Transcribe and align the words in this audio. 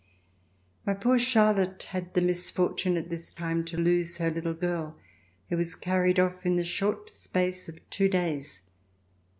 My 0.83 0.95
poor 0.95 1.19
Charlotte 1.19 1.83
had 1.91 2.15
the 2.15 2.21
misfortune 2.23 2.97
at 2.97 3.11
this 3.11 3.29
time 3.29 3.63
to 3.65 3.77
lose 3.77 4.17
her 4.17 4.31
little 4.31 4.55
girl 4.55 4.97
who 5.49 5.57
was 5.57 5.75
carried 5.75 6.19
off 6.19 6.43
in 6.43 6.55
the 6.55 6.63
short 6.63 7.07
space 7.11 7.69
of 7.69 7.87
two 7.91 8.09
days. 8.09 8.63